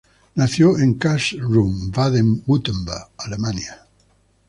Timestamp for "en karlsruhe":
0.79-1.91